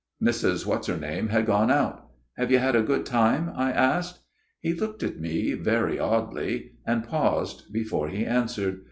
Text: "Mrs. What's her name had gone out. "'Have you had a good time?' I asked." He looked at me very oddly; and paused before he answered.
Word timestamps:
"Mrs. 0.29 0.65
What's 0.65 0.87
her 0.87 0.97
name 0.97 1.27
had 1.27 1.45
gone 1.45 1.69
out. 1.69 2.09
"'Have 2.39 2.49
you 2.51 2.57
had 2.57 2.75
a 2.75 2.81
good 2.81 3.05
time?' 3.05 3.51
I 3.55 3.71
asked." 3.71 4.23
He 4.63 4.73
looked 4.73 5.03
at 5.03 5.19
me 5.19 5.53
very 5.53 5.99
oddly; 5.99 6.71
and 6.87 7.03
paused 7.07 7.71
before 7.71 8.07
he 8.09 8.25
answered. 8.25 8.79